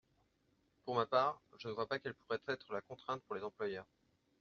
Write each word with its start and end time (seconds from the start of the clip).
Pour 0.83 0.95
ma 0.95 1.05
part, 1.05 1.39
je 1.59 1.67
ne 1.67 1.73
vois 1.73 1.85
pas 1.87 1.99
quelle 1.99 2.15
pourrait 2.15 2.41
être 2.47 2.73
la 2.73 2.81
contrainte 2.81 3.21
pour 3.21 3.35
les 3.35 3.43
employeurs. 3.43 3.85